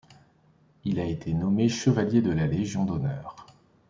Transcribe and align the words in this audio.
Il 0.83 0.99
a 0.99 1.05
été 1.05 1.31
nommé 1.31 1.69
chevalier 1.69 2.23
de 2.23 2.31
la 2.31 2.47
Légion 2.47 2.85
d'honneur. 2.85 3.35